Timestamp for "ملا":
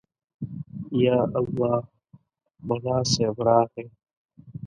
2.67-2.97